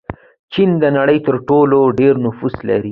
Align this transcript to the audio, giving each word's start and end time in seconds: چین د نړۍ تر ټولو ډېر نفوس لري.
چین 0.53 0.69
د 0.83 0.85
نړۍ 0.97 1.17
تر 1.27 1.35
ټولو 1.47 1.79
ډېر 1.99 2.13
نفوس 2.25 2.55
لري. 2.67 2.79